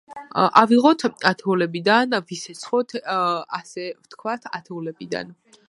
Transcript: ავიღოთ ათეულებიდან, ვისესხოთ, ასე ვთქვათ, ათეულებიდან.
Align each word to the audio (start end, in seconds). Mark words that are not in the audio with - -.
ავიღოთ 0.61 1.03
ათეულებიდან, 1.31 2.17
ვისესხოთ, 2.31 2.97
ასე 3.59 3.87
ვთქვათ, 4.01 4.51
ათეულებიდან. 4.61 5.35